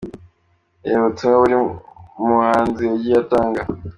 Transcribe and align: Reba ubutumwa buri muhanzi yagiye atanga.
Reba 0.83 1.01
ubutumwa 1.03 1.37
buri 1.41 1.57
muhanzi 2.27 2.81
yagiye 2.89 3.17
atanga. 3.23 3.61